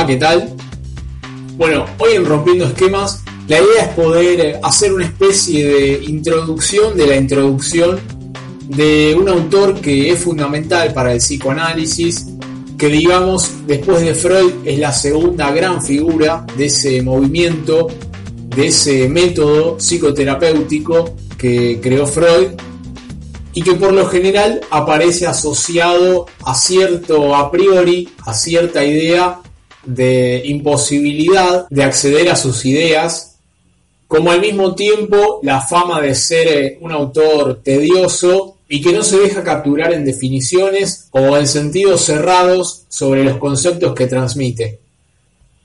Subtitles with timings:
[0.00, 0.06] Hola, buenas, ¿cómo va?
[0.06, 0.56] ¿Qué tal?
[1.56, 7.06] Bueno, hoy en Rompiendo Esquemas, la idea es poder hacer una especie de introducción de
[7.06, 8.00] la introducción
[8.68, 12.28] de un autor que es fundamental para el psicoanálisis,
[12.78, 17.88] que digamos, después de Freud es la segunda gran figura de ese movimiento,
[18.56, 22.52] de ese método psicoterapéutico que creó Freud
[23.52, 29.40] y que por lo general aparece asociado a cierto a priori, a cierta idea
[29.84, 33.36] de imposibilidad de acceder a sus ideas,
[34.06, 39.02] como al mismo tiempo la fama de ser eh, un autor tedioso y que no
[39.02, 44.80] se deja capturar en definiciones o en sentidos cerrados sobre los conceptos que transmite.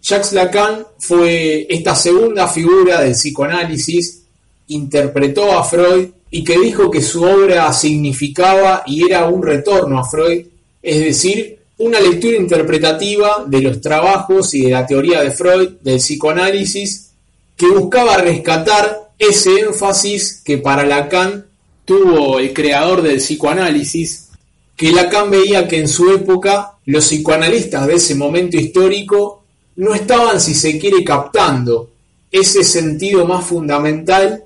[0.02, 4.24] Jacques Lacan fue esta segunda figura del psicoanálisis,
[4.68, 10.08] interpretó a Freud y que dijo que su obra significaba y era un retorno a
[10.08, 10.46] Freud,
[10.82, 15.98] es decir, una lectura interpretativa de los trabajos y de la teoría de Freud, del
[15.98, 17.12] psicoanálisis,
[17.58, 21.46] que buscaba rescatar ese énfasis que para Lacan
[21.84, 24.30] tuvo el creador del psicoanálisis,
[24.76, 29.44] que Lacan veía que en su época los psicoanalistas de ese momento histórico
[29.78, 31.90] no estaban, si se quiere, captando
[32.32, 34.44] ese sentido más fundamental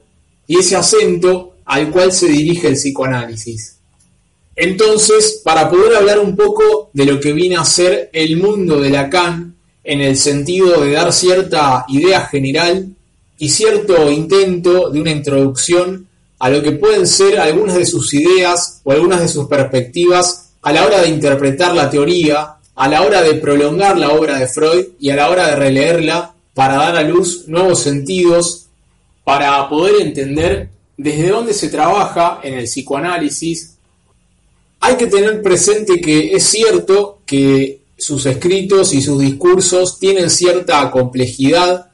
[0.48, 3.79] y ese acento al cual se dirige el psicoanálisis.
[4.62, 8.90] Entonces, para poder hablar un poco de lo que viene a ser el mundo de
[8.90, 12.90] Lacan, en el sentido de dar cierta idea general
[13.38, 16.08] y cierto intento de una introducción
[16.40, 20.74] a lo que pueden ser algunas de sus ideas o algunas de sus perspectivas a
[20.74, 24.88] la hora de interpretar la teoría, a la hora de prolongar la obra de Freud
[25.00, 28.68] y a la hora de releerla para dar a luz nuevos sentidos,
[29.24, 30.68] para poder entender
[30.98, 33.78] desde dónde se trabaja en el psicoanálisis,
[34.80, 40.90] hay que tener presente que es cierto que sus escritos y sus discursos tienen cierta
[40.90, 41.92] complejidad,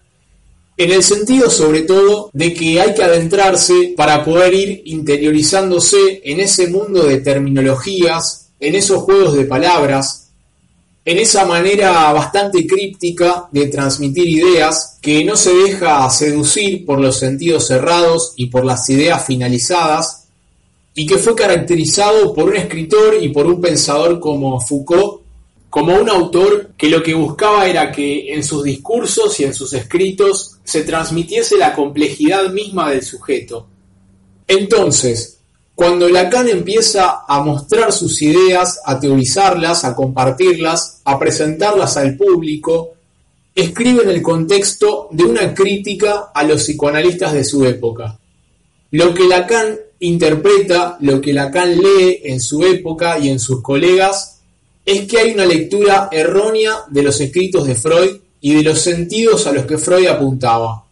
[0.78, 6.42] en el sentido sobre todo de que hay que adentrarse para poder ir interiorizándose en
[6.42, 10.26] ese mundo de terminologías, en esos juegos de palabras,
[11.06, 17.20] en esa manera bastante críptica de transmitir ideas que no se deja seducir por los
[17.20, 20.25] sentidos cerrados y por las ideas finalizadas,
[20.96, 25.22] y que fue caracterizado por un escritor y por un pensador como Foucault,
[25.70, 29.74] como un autor que lo que buscaba era que en sus discursos y en sus
[29.74, 33.68] escritos se transmitiese la complejidad misma del sujeto.
[34.48, 35.40] Entonces,
[35.76, 42.92] cuando Lacan empieza a mostrar sus ideas, a teorizarlas, a compartirlas, a presentarlas al público,
[43.54, 48.18] escribe en el contexto de una crítica a los psicoanalistas de su época.
[48.92, 54.40] Lo que Lacan interpreta, lo que Lacan lee en su época y en sus colegas,
[54.86, 59.48] es que hay una lectura errónea de los escritos de Freud y de los sentidos
[59.48, 60.84] a los que Freud apuntaba.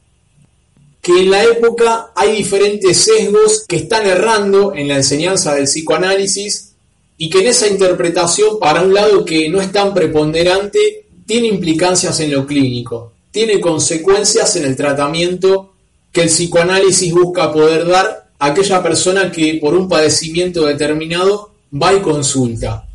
[1.01, 6.71] Que en la época hay diferentes sesgos que están errando en la enseñanza del psicoanálisis
[7.17, 12.19] y que en esa interpretación, para un lado que no es tan preponderante, tiene implicancias
[12.21, 15.73] en lo clínico, tiene consecuencias en el tratamiento
[16.11, 22.01] que el psicoanálisis busca poder dar aquella persona que por un padecimiento determinado va y
[22.01, 22.87] consulta.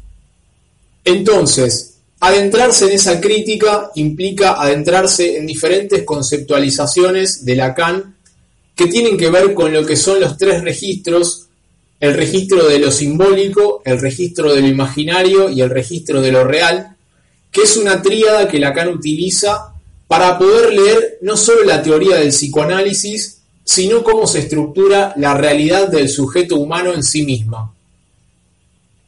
[1.04, 8.16] Entonces, Adentrarse en esa crítica implica adentrarse en diferentes conceptualizaciones de Lacan
[8.74, 11.46] que tienen que ver con lo que son los tres registros,
[12.00, 16.42] el registro de lo simbólico, el registro de lo imaginario y el registro de lo
[16.42, 16.96] real,
[17.52, 19.72] que es una tríada que Lacan utiliza
[20.08, 23.37] para poder leer no solo la teoría del psicoanálisis,
[23.68, 27.70] sino cómo se estructura la realidad del sujeto humano en sí misma.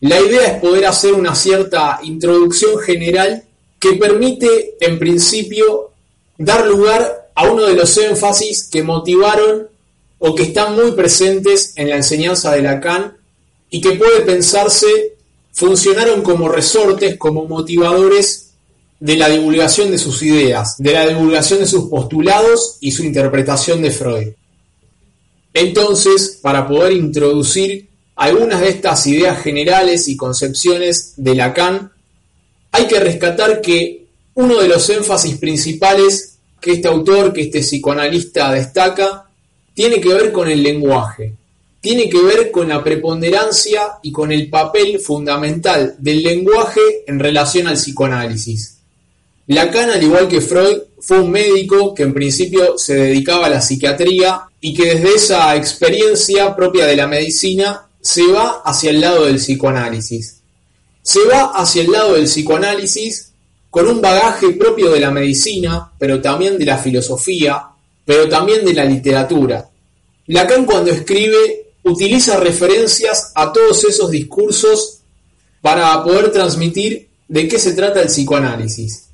[0.01, 3.43] La idea es poder hacer una cierta introducción general
[3.79, 5.93] que permite, en principio,
[6.37, 9.67] dar lugar a uno de los énfasis que motivaron
[10.19, 13.17] o que están muy presentes en la enseñanza de Lacan
[13.71, 15.17] y que puede pensarse
[15.53, 18.51] funcionaron como resortes, como motivadores
[18.99, 23.81] de la divulgación de sus ideas, de la divulgación de sus postulados y su interpretación
[23.81, 24.29] de Freud.
[25.53, 31.93] Entonces, para poder introducir algunas de estas ideas generales y concepciones de Lacan,
[32.73, 38.53] hay que rescatar que uno de los énfasis principales que este autor, que este psicoanalista
[38.53, 39.27] destaca,
[39.75, 41.35] tiene que ver con el lenguaje,
[41.81, 47.67] tiene que ver con la preponderancia y con el papel fundamental del lenguaje en relación
[47.67, 48.80] al psicoanálisis.
[49.47, 53.61] Lacan, al igual que Freud, fue un médico que en principio se dedicaba a la
[53.61, 59.27] psiquiatría y que desde esa experiencia propia de la medicina se va hacia el lado
[59.27, 60.41] del psicoanálisis.
[61.03, 63.33] Se va hacia el lado del psicoanálisis
[63.71, 67.63] con un bagaje propio de la medicina, pero también de la filosofía,
[68.05, 69.69] pero también de la literatura.
[70.27, 74.99] Lacan cuando escribe utiliza referencias a todos esos discursos
[75.61, 79.10] para poder transmitir de qué se trata el psicoanálisis.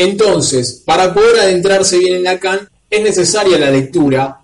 [0.00, 4.40] Entonces, para poder adentrarse bien en Lacan, es necesaria la lectura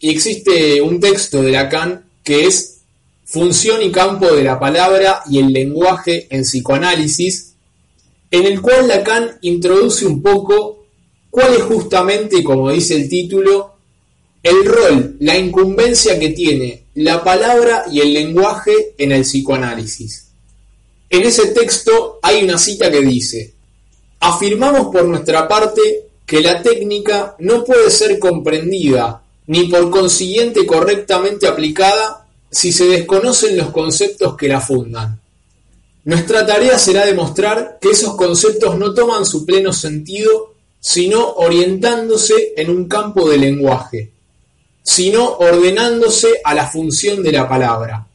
[0.00, 2.78] y existe un texto de Lacan que es
[3.26, 7.52] Función y campo de la palabra y el lenguaje en psicoanálisis,
[8.30, 10.86] en el cual Lacan introduce un poco
[11.28, 13.74] cuál es justamente, como dice el título,
[14.42, 20.28] el rol, la incumbencia que tiene la palabra y el lenguaje en el psicoanálisis.
[21.10, 23.55] En ese texto hay una cita que dice,
[24.20, 31.46] afirmamos por nuestra parte que la técnica no puede ser comprendida ni por consiguiente correctamente
[31.46, 35.20] aplicada si se desconocen los conceptos que la fundan.
[36.04, 42.70] Nuestra tarea será demostrar que esos conceptos no toman su pleno sentido, sino orientándose en
[42.70, 44.12] un campo de lenguaje,
[44.82, 48.06] sino ordenándose a la función de la palabra.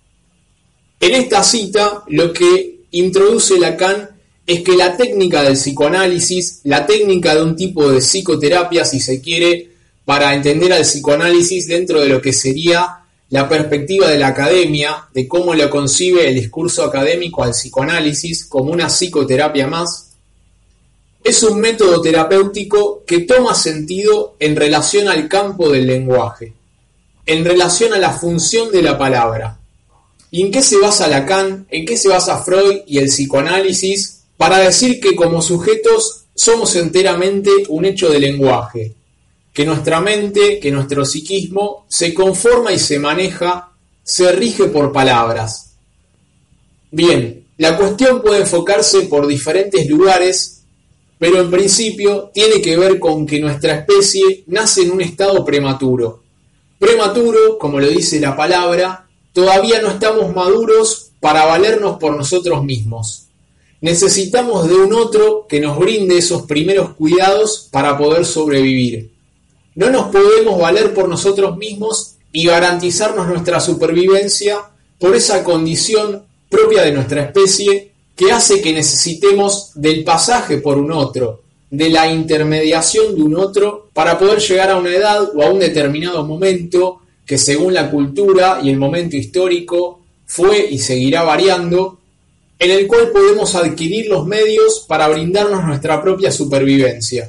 [1.00, 4.11] En esta cita, lo que introduce Lacan
[4.46, 9.22] es que la técnica del psicoanálisis, la técnica de un tipo de psicoterapia, si se
[9.22, 9.72] quiere,
[10.04, 12.98] para entender al psicoanálisis dentro de lo que sería
[13.30, 18.74] la perspectiva de la academia, de cómo lo concibe el discurso académico al psicoanálisis como
[18.74, 20.08] una psicoterapia más,
[21.24, 26.54] es un método terapéutico que toma sentido en relación al campo del lenguaje,
[27.26, 29.60] en relación a la función de la palabra.
[30.32, 34.58] ¿Y en qué se basa Lacan, en qué se basa Freud y el psicoanálisis para
[34.58, 38.96] decir que como sujetos somos enteramente un hecho de lenguaje,
[39.54, 43.70] que nuestra mente, que nuestro psiquismo se conforma y se maneja,
[44.02, 45.74] se rige por palabras.
[46.90, 50.64] Bien, la cuestión puede enfocarse por diferentes lugares,
[51.20, 56.24] pero en principio tiene que ver con que nuestra especie nace en un estado prematuro.
[56.80, 63.28] Prematuro, como lo dice la palabra, todavía no estamos maduros para valernos por nosotros mismos.
[63.82, 69.12] Necesitamos de un otro que nos brinde esos primeros cuidados para poder sobrevivir.
[69.74, 74.60] No nos podemos valer por nosotros mismos y garantizarnos nuestra supervivencia
[75.00, 80.92] por esa condición propia de nuestra especie que hace que necesitemos del pasaje por un
[80.92, 81.42] otro,
[81.72, 85.58] de la intermediación de un otro para poder llegar a una edad o a un
[85.58, 92.01] determinado momento que según la cultura y el momento histórico fue y seguirá variando,
[92.62, 97.28] en el cual podemos adquirir los medios para brindarnos nuestra propia supervivencia.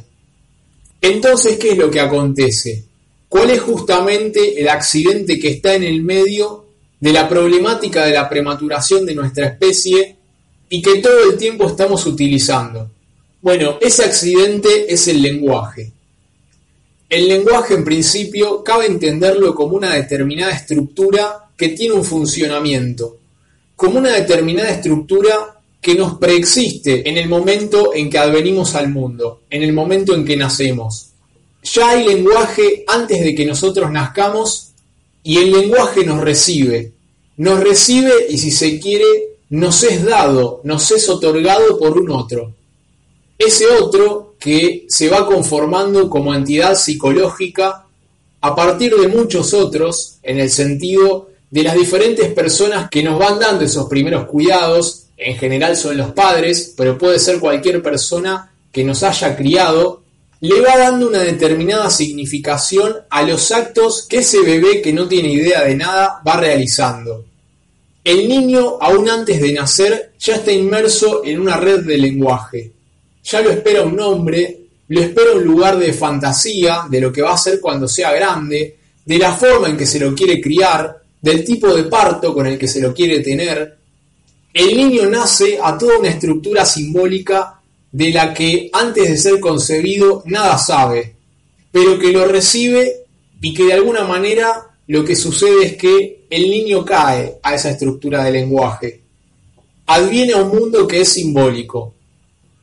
[1.01, 2.85] Entonces, ¿qué es lo que acontece?
[3.31, 6.67] ¿Cuál es justamente el accidente que está en el medio
[7.01, 10.17] de la problemática de la prematuración de nuestra especie
[10.69, 12.91] y que todo el tiempo estamos utilizando?
[13.41, 15.93] Bueno, ese accidente es el lenguaje.
[17.09, 23.17] El lenguaje en principio cabe entenderlo como una determinada estructura que tiene un funcionamiento,
[23.83, 29.41] como una determinada estructura que nos preexiste en el momento en que advenimos al mundo,
[29.51, 31.09] en el momento en que nacemos.
[31.65, 34.69] Ya hay lenguaje antes de que nosotros nazcamos
[35.25, 36.93] y el lenguaje nos recibe.
[37.39, 42.55] Nos recibe y si se quiere, nos es dado, nos es otorgado por un otro.
[43.37, 47.85] Ese otro que se va conformando como entidad psicológica
[48.43, 53.39] a partir de muchos otros, en el sentido de las diferentes personas que nos van
[53.39, 58.83] dando esos primeros cuidados, en general son los padres, pero puede ser cualquier persona que
[58.83, 60.03] nos haya criado,
[60.41, 65.31] le va dando una determinada significación a los actos que ese bebé que no tiene
[65.31, 67.27] idea de nada va realizando.
[68.03, 72.73] El niño, aún antes de nacer, ya está inmerso en una red de lenguaje.
[73.25, 77.35] Ya lo espera un nombre, lo espera un lugar de fantasía, de lo que va
[77.35, 81.45] a ser cuando sea grande, de la forma en que se lo quiere criar, del
[81.45, 83.79] tipo de parto con el que se lo quiere tener,
[84.53, 87.61] el niño nace a toda una estructura simbólica
[87.91, 91.15] de la que antes de ser concebido nada sabe,
[91.71, 93.05] pero que lo recibe
[93.41, 97.71] y que de alguna manera lo que sucede es que el niño cae a esa
[97.71, 99.01] estructura de lenguaje,
[99.87, 101.95] adviene a un mundo que es simbólico.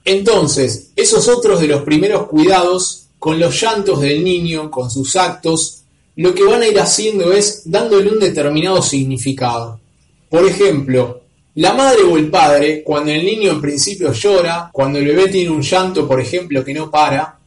[0.04, 5.79] Entonces, esos otros de los primeros cuidados, con los llantos del niño, con sus actos,
[6.20, 9.80] lo que van a ir haciendo es dándole un determinado significado.
[10.30, 11.22] Por ejemplo,
[11.56, 15.50] la madre o el padre, cuando el niño en principio llora, cuando el bebé tiene
[15.50, 17.40] un llanto, por ejemplo, que no para,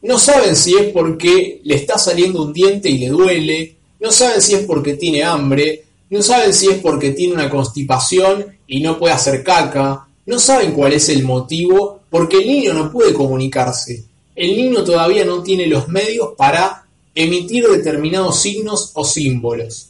[0.00, 4.40] no saben si es porque le está saliendo un diente y le duele, no saben
[4.40, 8.98] si es porque tiene hambre, no saben si es porque tiene una constipación y no
[8.98, 14.02] puede hacer caca, no saben cuál es el motivo porque el niño no puede comunicarse.
[14.34, 16.87] El niño todavía no tiene los medios para
[17.18, 19.88] emitir determinados signos o símbolos.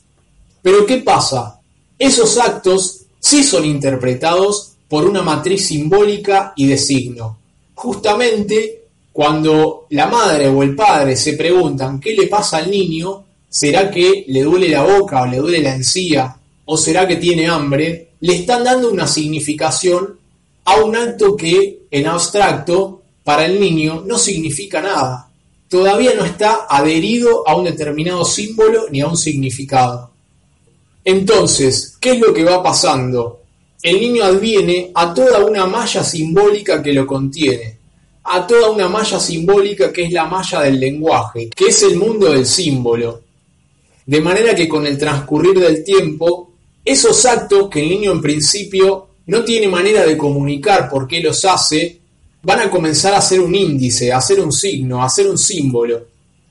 [0.62, 1.60] Pero ¿qué pasa?
[1.98, 7.38] Esos actos sí son interpretados por una matriz simbólica y de signo.
[7.74, 13.90] Justamente cuando la madre o el padre se preguntan qué le pasa al niño, ¿será
[13.90, 18.12] que le duele la boca o le duele la encía o será que tiene hambre?
[18.20, 20.18] Le están dando una significación
[20.64, 25.27] a un acto que en abstracto para el niño no significa nada.
[25.68, 30.10] Todavía no está adherido a un determinado símbolo ni a un significado.
[31.04, 33.40] Entonces, ¿qué es lo que va pasando?
[33.82, 37.78] El niño adviene a toda una malla simbólica que lo contiene,
[38.24, 42.32] a toda una malla simbólica que es la malla del lenguaje, que es el mundo
[42.32, 43.22] del símbolo.
[44.04, 46.50] De manera que con el transcurrir del tiempo,
[46.84, 51.44] esos actos que el niño en principio no tiene manera de comunicar por qué los
[51.44, 51.97] hace,
[52.42, 56.06] van a comenzar a ser un índice, a ser un signo, a ser un símbolo.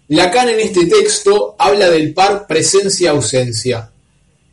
[0.09, 3.91] Lacan en este texto habla del par presencia-ausencia.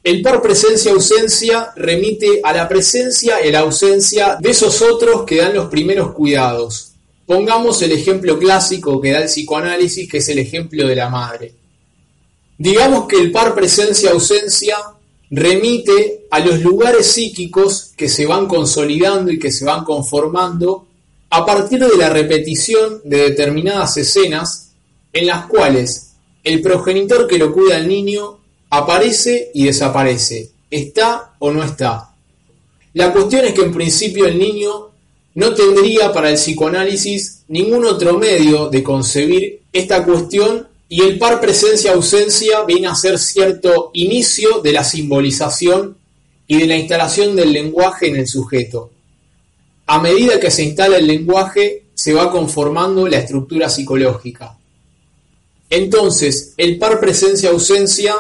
[0.03, 5.55] El par presencia-ausencia remite a la presencia y la ausencia de esos otros que dan
[5.55, 6.93] los primeros cuidados.
[7.27, 11.55] Pongamos el ejemplo clásico que da el psicoanálisis, que es el ejemplo de la madre.
[12.59, 14.77] Digamos que el par presencia-ausencia
[15.31, 20.87] remite a los lugares psíquicos que se van consolidando y que se van conformando
[21.37, 24.71] a partir de la repetición de determinadas escenas
[25.13, 26.13] en las cuales
[26.45, 28.39] el progenitor que lo cuida al niño
[28.71, 32.15] aparece y desaparece, está o no está.
[32.93, 34.91] La cuestión es que en principio el niño
[35.35, 41.41] no tendría para el psicoanálisis ningún otro medio de concebir esta cuestión y el par
[41.41, 45.97] presencia-ausencia viene a ser cierto inicio de la simbolización
[46.47, 48.93] y de la instalación del lenguaje en el sujeto.
[49.87, 54.57] A medida que se instala el lenguaje, se va conformando la estructura psicológica.
[55.71, 58.15] Entonces, el par presencia-ausencia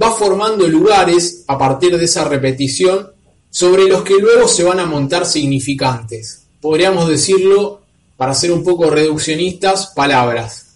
[0.00, 3.10] va formando lugares a partir de esa repetición
[3.50, 6.42] sobre los que luego se van a montar significantes.
[6.60, 7.80] Podríamos decirlo,
[8.16, 10.66] para ser un poco reduccionistas, palabras.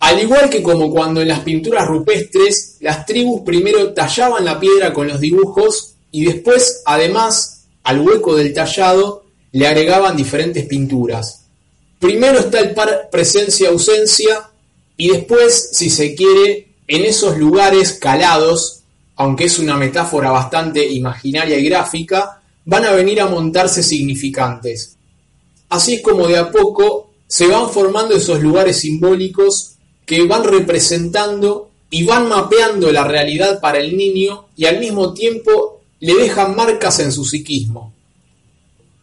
[0.00, 4.92] Al igual que como cuando en las pinturas rupestres, las tribus primero tallaban la piedra
[4.92, 11.44] con los dibujos y después, además, al hueco del tallado le agregaban diferentes pinturas.
[11.98, 14.50] Primero está el par presencia-ausencia
[14.96, 18.80] y después, si se quiere, en esos lugares calados,
[19.16, 24.96] aunque es una metáfora bastante imaginaria y gráfica, van a venir a montarse significantes.
[25.68, 29.74] Así es como de a poco se van formando esos lugares simbólicos
[30.06, 35.80] que van representando y van mapeando la realidad para el niño y al mismo tiempo
[36.00, 37.92] le dejan marcas en su psiquismo.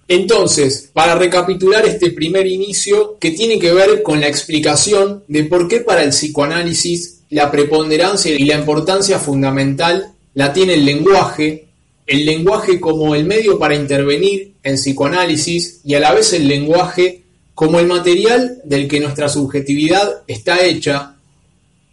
[0.07, 5.67] Entonces, para recapitular este primer inicio que tiene que ver con la explicación de por
[5.67, 11.65] qué para el psicoanálisis la preponderancia y la importancia fundamental la tiene el lenguaje,
[12.05, 17.24] el lenguaje como el medio para intervenir en psicoanálisis y a la vez el lenguaje
[17.55, 21.15] como el material del que nuestra subjetividad está hecha,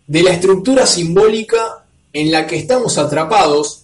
[0.06, 3.81] de la estructura simbólica en la que estamos atrapados,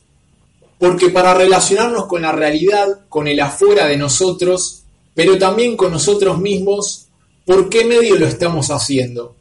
[0.78, 4.82] porque para relacionarnos con la realidad, con el afuera de nosotros,
[5.14, 7.06] pero también con nosotros mismos,
[7.44, 9.34] ¿por qué medio lo estamos haciendo?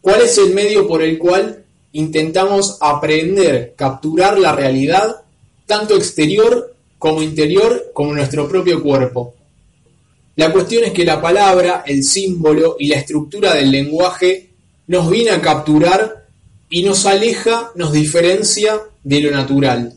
[0.00, 5.22] ¿Cuál es el medio por el cual intentamos aprender, capturar la realidad,
[5.66, 9.34] tanto exterior como interior, como nuestro propio cuerpo?
[10.34, 14.50] La cuestión es que la palabra, el símbolo y la estructura del lenguaje
[14.88, 16.26] nos viene a capturar
[16.68, 19.92] y nos aleja, nos diferencia de lo natural,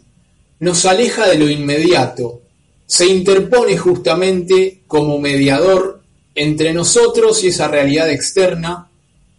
[0.60, 2.42] nos aleja de lo inmediato,
[2.86, 6.02] se interpone justamente como mediador
[6.36, 8.90] entre nosotros y esa realidad externa,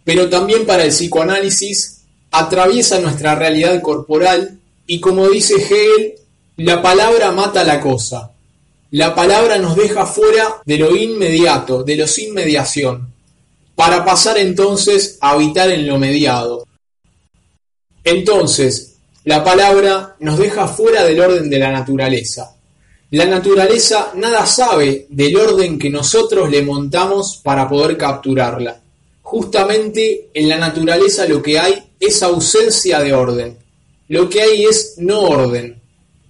[0.03, 6.15] pero también para el psicoanálisis atraviesa nuestra realidad corporal y como dice Hegel,
[6.57, 8.31] la palabra mata la cosa,
[8.91, 13.13] la palabra nos deja fuera de lo inmediato, de lo sin mediación,
[13.75, 16.65] para pasar entonces a habitar en lo mediado.
[18.03, 18.86] Entonces,
[19.27, 22.55] la palabra nos deja fuera del orden de la naturaleza.
[23.11, 28.79] La naturaleza nada sabe del orden que nosotros le montamos para poder capturarla.
[29.21, 33.57] Justamente en la naturaleza lo que hay es ausencia de orden.
[34.07, 35.77] Lo que hay es no orden.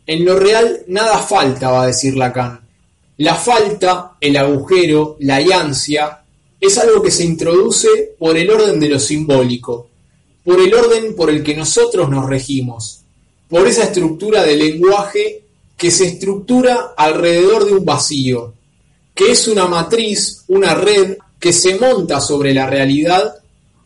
[0.08, 2.62] En lo real nada falta, va a decir Lacan.
[3.18, 6.24] La falta, el agujero, la ansia,
[6.60, 9.88] es algo que se introduce por el orden de lo simbólico,
[10.48, 13.02] por el orden por el que nosotros nos regimos,
[13.50, 15.42] por esa estructura de lenguaje
[15.76, 18.54] que se estructura alrededor de un vacío,
[19.14, 23.36] que es una matriz, una red que se monta sobre la realidad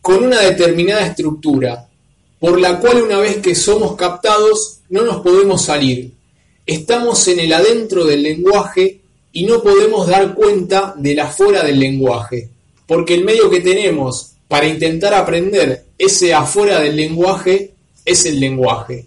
[0.00, 1.88] con una determinada estructura,
[2.38, 6.12] por la cual una vez que somos captados no nos podemos salir.
[6.64, 9.00] Estamos en el adentro del lenguaje
[9.32, 12.48] y no podemos dar cuenta de la fuera del lenguaje,
[12.86, 17.72] porque el medio que tenemos para intentar aprender ese afuera del lenguaje
[18.04, 19.06] es el lenguaje.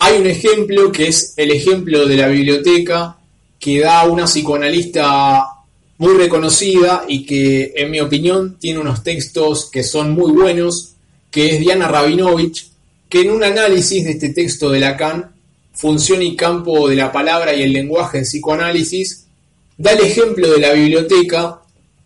[0.00, 3.16] Hay un ejemplo que es el ejemplo de la biblioteca
[3.58, 5.46] que da una psicoanalista
[5.96, 10.92] muy reconocida y que en mi opinión tiene unos textos que son muy buenos,
[11.30, 12.68] que es Diana Rabinovich,
[13.08, 15.34] que en un análisis de este texto de Lacan,
[15.72, 19.24] Función y campo de la palabra y el lenguaje en psicoanálisis,
[19.78, 21.62] da el ejemplo de la biblioteca,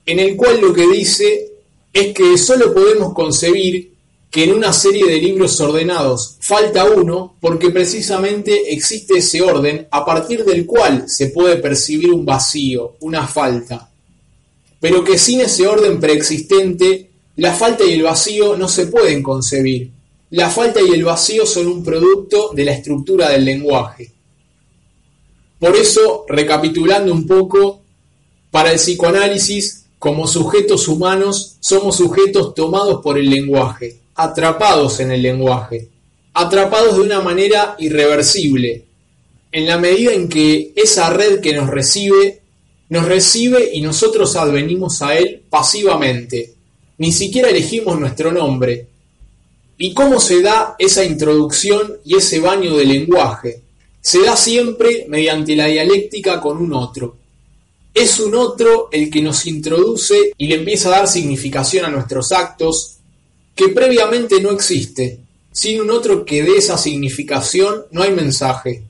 [0.06, 1.50] en el cual lo que dice
[1.92, 3.90] es que solo podemos concebir
[4.30, 10.04] que en una serie de libros ordenados falta uno porque precisamente existe ese orden a
[10.04, 13.90] partir del cual se puede percibir un vacío, una falta.
[14.78, 19.90] Pero que sin ese orden preexistente, la falta y el vacío no se pueden concebir.
[20.30, 24.12] La falta y el vacío son un producto de la estructura del lenguaje.
[25.59, 27.82] Por eso, recapitulando un poco,
[28.50, 35.23] para el psicoanálisis, como sujetos humanos, somos sujetos tomados por el lenguaje atrapados en el
[35.23, 35.88] lenguaje,
[36.35, 38.85] atrapados de una manera irreversible,
[39.50, 42.40] en la medida en que esa red que nos recibe,
[42.90, 46.52] nos recibe y nosotros advenimos a él pasivamente,
[46.99, 48.87] ni siquiera elegimos nuestro nombre.
[49.78, 53.62] ¿Y cómo se da esa introducción y ese baño de lenguaje?
[54.02, 57.16] Se da siempre mediante la dialéctica con un otro.
[57.92, 62.32] Es un otro el que nos introduce y le empieza a dar significación a nuestros
[62.32, 62.97] actos,
[63.54, 65.19] que previamente no existe.
[65.52, 68.84] Sin un otro que dé esa significación no hay mensaje.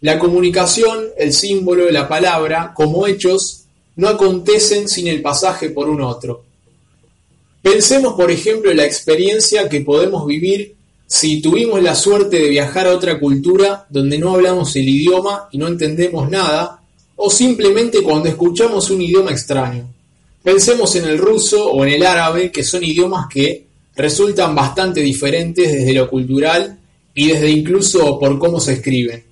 [0.00, 3.64] La comunicación, el símbolo, la palabra, como hechos,
[3.96, 6.44] no acontecen sin el pasaje por un otro.
[7.62, 10.74] Pensemos, por ejemplo, en la experiencia que podemos vivir
[11.06, 15.58] si tuvimos la suerte de viajar a otra cultura donde no hablamos el idioma y
[15.58, 16.79] no entendemos nada,
[17.22, 19.86] o simplemente cuando escuchamos un idioma extraño.
[20.42, 25.70] Pensemos en el ruso o en el árabe, que son idiomas que resultan bastante diferentes
[25.70, 26.78] desde lo cultural
[27.14, 29.22] y desde incluso por cómo se escriben.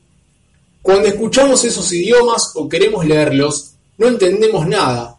[0.82, 5.16] Cuando escuchamos esos idiomas o queremos leerlos, no entendemos nada.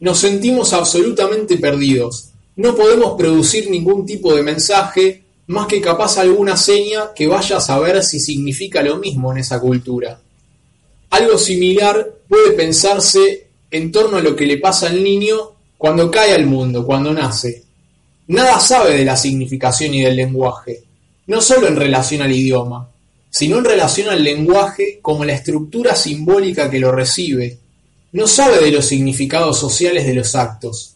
[0.00, 2.28] Nos sentimos absolutamente perdidos.
[2.56, 7.60] No podemos producir ningún tipo de mensaje más que capaz alguna seña que vaya a
[7.60, 10.20] saber si significa lo mismo en esa cultura.
[11.12, 15.36] Algo similar puede pensarse en torno a lo que le pasa al niño
[15.76, 17.64] cuando cae al mundo, cuando nace.
[18.28, 20.84] Nada sabe de la significación y del lenguaje,
[21.26, 22.88] no solo en relación al idioma,
[23.28, 27.58] sino en relación al lenguaje como la estructura simbólica que lo recibe.
[28.12, 30.94] No sabe de los significados sociales de los actos.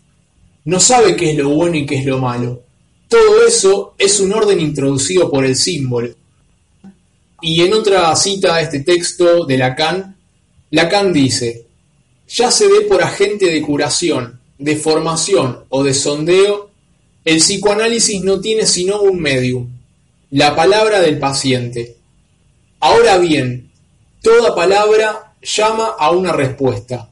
[0.64, 2.62] No sabe qué es lo bueno y qué es lo malo.
[3.06, 6.08] Todo eso es un orden introducido por el símbolo.
[7.40, 10.16] Y en otra cita de este texto de Lacan,
[10.70, 11.66] Lacan dice,
[12.28, 16.70] ya se ve por agente de curación, de formación o de sondeo
[17.26, 19.68] el psicoanálisis no tiene sino un medium,
[20.30, 21.96] la palabra del paciente.
[22.78, 23.72] Ahora bien,
[24.22, 27.10] toda palabra llama a una respuesta.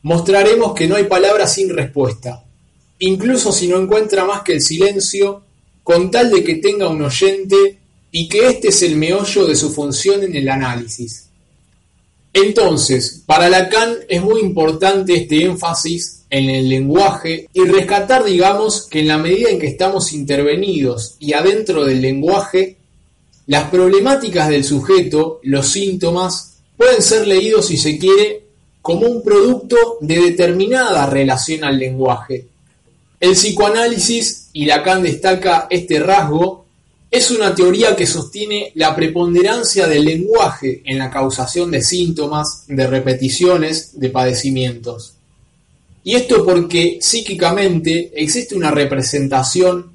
[0.00, 2.44] Mostraremos que no hay palabra sin respuesta,
[2.98, 5.42] incluso si no encuentra más que el silencio,
[5.82, 7.78] con tal de que tenga un oyente
[8.10, 11.26] y que este es el meollo de su función en el análisis.
[12.32, 19.00] Entonces, para Lacan es muy importante este énfasis en el lenguaje y rescatar, digamos, que
[19.00, 22.76] en la medida en que estamos intervenidos y adentro del lenguaje,
[23.46, 28.42] las problemáticas del sujeto, los síntomas, pueden ser leídos, si se quiere,
[28.82, 32.46] como un producto de determinada relación al lenguaje.
[33.18, 36.65] El psicoanálisis, y Lacan destaca este rasgo,
[37.10, 42.86] es una teoría que sostiene la preponderancia del lenguaje en la causación de síntomas, de
[42.86, 45.14] repeticiones, de padecimientos.
[46.04, 49.90] Y esto porque psíquicamente existe una representación,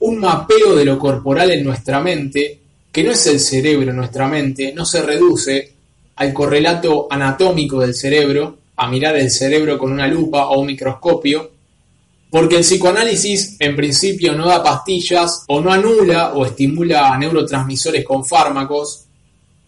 [0.00, 2.58] un mapeo de lo corporal en nuestra mente,
[2.92, 5.72] que no es el cerebro en nuestra mente, no se reduce
[6.16, 11.50] al correlato anatómico del cerebro, a mirar el cerebro con una lupa o un microscopio,
[12.30, 18.24] porque el psicoanálisis en principio no da pastillas o no anula o estimula neurotransmisores con
[18.24, 19.04] fármacos,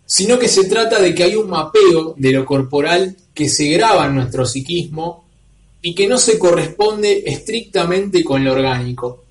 [0.05, 4.07] sino que se trata de que hay un mapeo de lo corporal que se graba
[4.07, 5.25] en nuestro psiquismo
[5.81, 9.25] y que no se corresponde estrictamente con lo orgánico.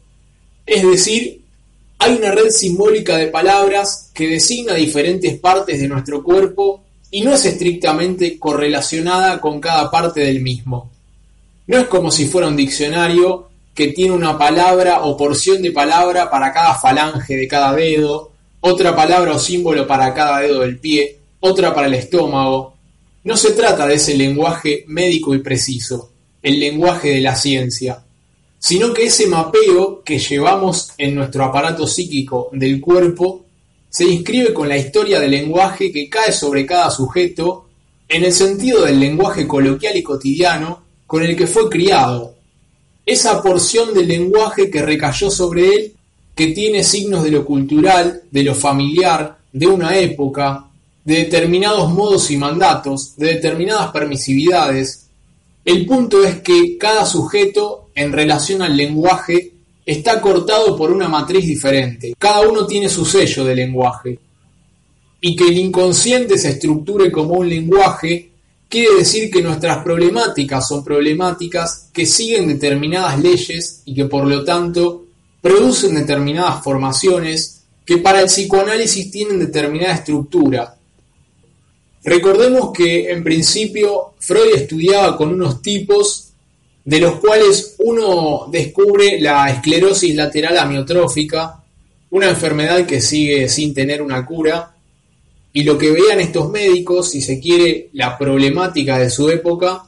[0.66, 1.42] Es decir,
[2.00, 7.34] Hay una red simbólica de palabras que designa diferentes partes de nuestro cuerpo y no
[7.34, 10.92] es estrictamente correlacionada con cada parte del mismo.
[11.68, 16.32] No es como si fuera un diccionario que tiene una palabra o porción de palabra
[16.32, 21.20] para cada falange de cada dedo, otra palabra o símbolo para cada dedo del pie,
[21.42, 22.74] otra para el estómago.
[23.26, 26.10] No se trata de ese lenguaje médico y preciso,
[26.42, 28.02] el lenguaje de la ciencia,
[28.58, 33.46] sino que ese mapeo que llevamos en nuestro aparato psíquico del cuerpo
[33.90, 37.68] se inscribe con la historia del lenguaje que cae sobre cada sujeto
[38.08, 42.36] en el sentido del lenguaje coloquial y cotidiano con el que fue criado.
[43.06, 45.94] Esa porción del lenguaje que recayó sobre él,
[46.36, 50.66] que tiene signos de lo cultural, de lo familiar, de una época,
[51.04, 55.08] de determinados modos y mandatos, de determinadas permisividades.
[55.64, 59.54] El punto es que cada sujeto, en relación al lenguaje,
[59.86, 62.14] está cortado por una matriz diferente.
[62.20, 64.20] Cada uno tiene su sello de lenguaje.
[65.22, 68.32] Y que el inconsciente se estructure como un lenguaje
[68.70, 74.44] Quiere decir que nuestras problemáticas son problemáticas que siguen determinadas leyes y que por lo
[74.44, 75.06] tanto
[75.42, 80.76] producen determinadas formaciones que para el psicoanálisis tienen determinada estructura.
[82.04, 86.28] Recordemos que en principio Freud estudiaba con unos tipos
[86.84, 91.62] de los cuales uno descubre la esclerosis lateral amiotrófica,
[92.10, 94.74] una enfermedad que sigue sin tener una cura,
[95.58, 99.86] y lo que veían estos médicos, si se quiere, la problemática de su época,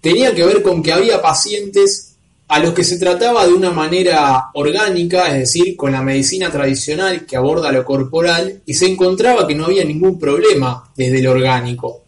[0.00, 2.14] tenía que ver con que había pacientes
[2.46, 7.26] a los que se trataba de una manera orgánica, es decir, con la medicina tradicional
[7.26, 12.04] que aborda lo corporal, y se encontraba que no había ningún problema desde lo orgánico.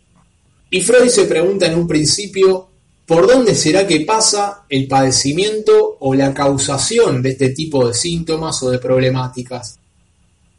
[0.70, 2.68] Y Freud se pregunta en un principio,
[3.06, 8.62] ¿por dónde será que pasa el padecimiento o la causación de este tipo de síntomas
[8.62, 9.80] o de problemáticas?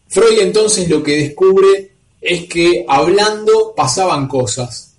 [0.09, 1.90] Freud entonces lo que descubre
[2.21, 4.93] es que hablando pasaban cosas.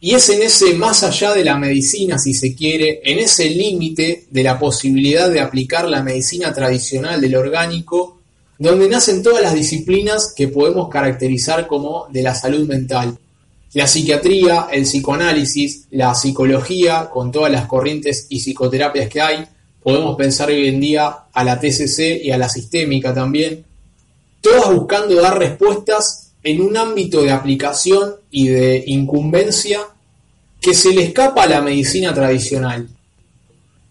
[0.00, 4.26] Y es en ese más allá de la medicina, si se quiere, en ese límite
[4.30, 8.18] de la posibilidad de aplicar la medicina tradicional del orgánico,
[8.58, 13.18] donde nacen todas las disciplinas que podemos caracterizar como de la salud mental.
[13.72, 19.44] La psiquiatría, el psicoanálisis, la psicología, con todas las corrientes y psicoterapias que hay,
[19.82, 23.64] podemos pensar hoy en día a la TCC y a la sistémica también,
[24.40, 29.80] todas buscando dar respuestas en un ámbito de aplicación y de incumbencia
[30.60, 32.88] que se le escapa a la medicina tradicional.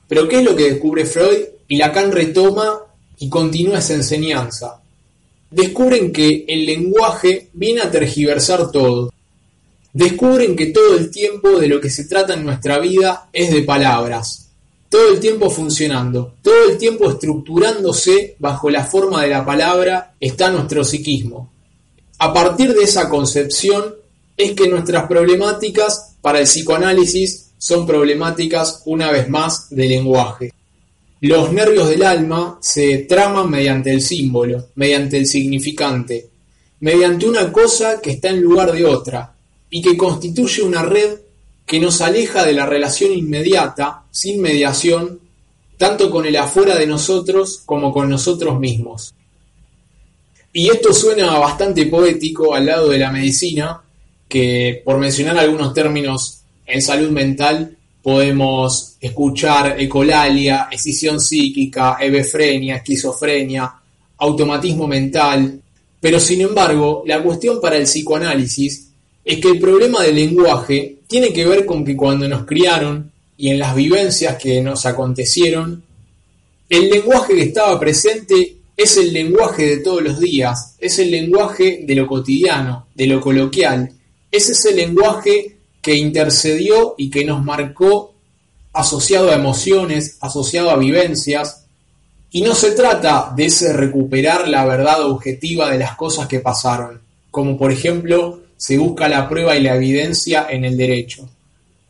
[0.07, 1.39] Pero ¿qué es lo que descubre Freud?
[1.67, 2.79] Y Lacan retoma
[3.19, 4.81] y continúa esa enseñanza.
[5.49, 9.11] Descubren que el lenguaje viene a tergiversar todo.
[9.93, 13.63] Descubren que todo el tiempo de lo que se trata en nuestra vida es de
[13.63, 14.49] palabras.
[14.89, 20.49] Todo el tiempo funcionando, todo el tiempo estructurándose bajo la forma de la palabra está
[20.49, 21.51] nuestro psiquismo.
[22.19, 23.95] A partir de esa concepción
[24.35, 30.53] es que nuestras problemáticas para el psicoanálisis son problemáticas una vez más de lenguaje.
[31.21, 36.29] Los nervios del alma se traman mediante el símbolo, mediante el significante,
[36.79, 39.33] mediante una cosa que está en lugar de otra
[39.69, 41.19] y que constituye una red
[41.65, 45.19] que nos aleja de la relación inmediata, sin mediación,
[45.77, 49.13] tanto con el afuera de nosotros como con nosotros mismos.
[50.57, 53.79] Y esto suena bastante poético al lado de la medicina,
[54.27, 63.71] que por mencionar algunos términos en salud mental podemos escuchar ecolalia, escisión psíquica, hebefrenia, esquizofrenia,
[64.17, 65.61] automatismo mental,
[66.01, 68.89] pero sin embargo, la cuestión para el psicoanálisis
[69.23, 73.49] es que el problema del lenguaje tiene que ver con que cuando nos criaron y
[73.49, 75.83] en las vivencias que nos acontecieron,
[76.67, 81.83] el lenguaje que estaba presente es el lenguaje de todos los días, es el lenguaje
[81.83, 83.91] de lo cotidiano, de lo coloquial,
[84.31, 88.13] es ese lenguaje que intercedió y que nos marcó
[88.73, 91.65] asociado a emociones, asociado a vivencias,
[92.29, 97.01] y no se trata de ese recuperar la verdad objetiva de las cosas que pasaron,
[97.31, 101.27] como por ejemplo se busca la prueba y la evidencia en el derecho,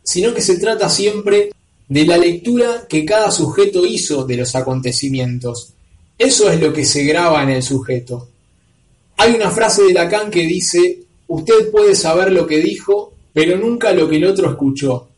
[0.02, 1.50] sino que se trata siempre
[1.88, 5.74] de la lectura que cada sujeto hizo de los acontecimientos,
[6.18, 8.28] eso es lo que se graba en el sujeto.
[9.16, 13.92] Hay una frase de Lacan que dice, usted puede saber lo que dijo, pero nunca
[13.92, 15.08] lo que el otro escuchó.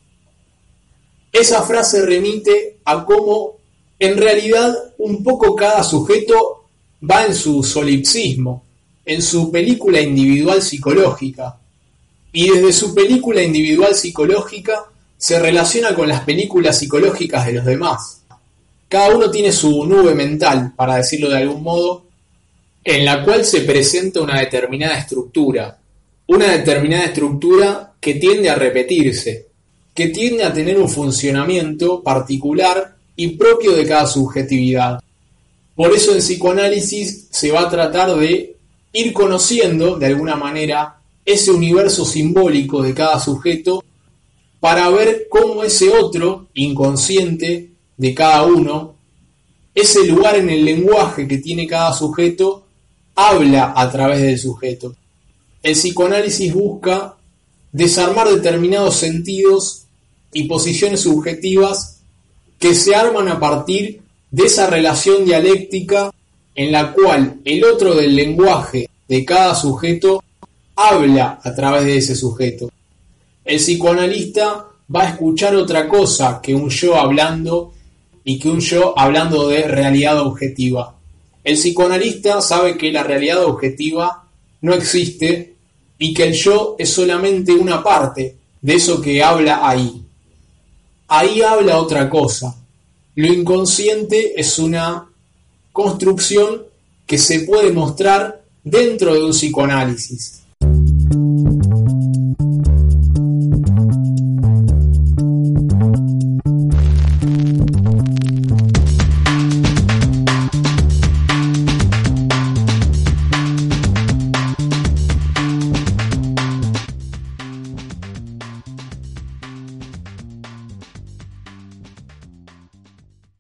[1.33, 3.57] Esa frase remite a cómo
[3.99, 6.65] en realidad un poco cada sujeto
[7.09, 8.65] va en su solipsismo,
[9.05, 11.59] en su película individual psicológica.
[12.33, 14.85] Y desde su película individual psicológica
[15.17, 18.20] se relaciona con las películas psicológicas de los demás.
[18.91, 22.07] Cada uno tiene su nube mental, para decirlo de algún modo,
[22.83, 25.79] en la cual se presenta una determinada estructura,
[26.27, 29.47] una determinada estructura que tiende a repetirse,
[29.95, 35.01] que tiende a tener un funcionamiento particular y propio de cada subjetividad.
[35.77, 38.57] Por eso en psicoanálisis se va a tratar de
[38.93, 43.85] ir conociendo de alguna manera ese universo simbólico de cada sujeto
[44.59, 47.70] para ver cómo ese otro inconsciente
[48.01, 48.95] de cada uno,
[49.75, 52.65] ese lugar en el lenguaje que tiene cada sujeto,
[53.15, 54.95] habla a través del sujeto.
[55.63, 57.17] El psicoanálisis busca
[57.71, 59.83] desarmar determinados sentidos
[60.33, 62.01] y posiciones subjetivas
[62.59, 66.11] que se arman a partir de esa relación dialéctica
[66.55, 70.25] en la cual el otro del lenguaje de cada sujeto
[70.75, 72.71] habla a través de ese sujeto.
[73.45, 77.75] El psicoanalista va a escuchar otra cosa que un yo hablando
[78.25, 80.97] y que un yo hablando de realidad objetiva.
[81.43, 84.25] El psicoanalista sabe que la realidad objetiva
[84.61, 85.55] no existe
[85.99, 90.03] y que el yo es solamente una parte de eso que habla ahí.
[91.09, 92.55] Ahí habla otra cosa.
[93.15, 95.09] Lo inconsciente es una
[95.73, 96.63] construcción
[97.07, 100.40] que se puede mostrar dentro de un psicoanálisis.